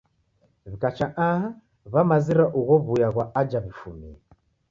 [0.69, 1.49] W'ikacha aha
[1.93, 4.11] w'amazira ugho w'uya ghwa aja w'ifumie.